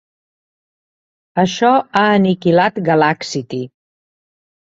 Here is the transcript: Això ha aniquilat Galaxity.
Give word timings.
Això 1.43 1.71
ha 1.81 2.03
aniquilat 2.15 2.81
Galaxity. 2.89 3.61